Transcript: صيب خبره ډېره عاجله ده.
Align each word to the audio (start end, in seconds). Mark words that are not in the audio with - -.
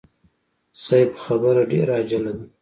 صيب 0.83 1.09
خبره 1.23 1.63
ډېره 1.71 1.93
عاجله 1.97 2.31
ده. 2.37 2.45